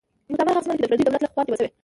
[0.29, 1.69] مستعمره هغه سیمه ده چې د پردیو دولت له خوا نیول شوې.